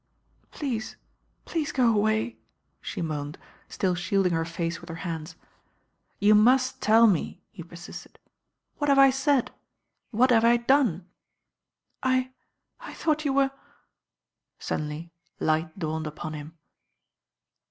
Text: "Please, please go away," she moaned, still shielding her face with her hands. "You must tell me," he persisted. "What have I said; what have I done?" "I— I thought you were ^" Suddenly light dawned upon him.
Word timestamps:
"Please, 0.49 0.95
please 1.45 1.71
go 1.71 1.87
away," 1.95 2.39
she 2.81 3.03
moaned, 3.03 3.37
still 3.69 3.93
shielding 3.93 4.33
her 4.33 4.43
face 4.45 4.79
with 4.81 4.89
her 4.89 4.95
hands. 5.05 5.35
"You 6.17 6.33
must 6.33 6.81
tell 6.81 7.05
me," 7.05 7.43
he 7.51 7.61
persisted. 7.61 8.17
"What 8.79 8.89
have 8.89 8.97
I 8.97 9.11
said; 9.11 9.51
what 10.09 10.31
have 10.31 10.43
I 10.43 10.57
done?" 10.57 11.05
"I— 12.01 12.31
I 12.79 12.95
thought 12.95 13.25
you 13.25 13.33
were 13.33 13.49
^" 13.49 13.51
Suddenly 14.57 15.11
light 15.39 15.77
dawned 15.77 16.07
upon 16.07 16.33
him. 16.33 16.57